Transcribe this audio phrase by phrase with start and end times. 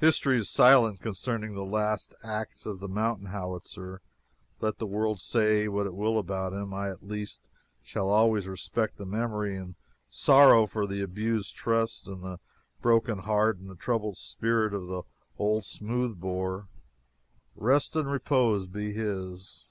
[0.00, 4.00] History is silent concerning the last acts of the mountain howitzer.
[4.60, 7.48] Let the world say what it will about him, I, at least,
[7.80, 9.76] shall always respect the memory and
[10.10, 12.40] sorrow for the abused trust and the
[12.82, 15.02] broken heart and the troubled spirit of the
[15.38, 16.66] old smooth bore.
[17.54, 19.64] Rest and repose be his!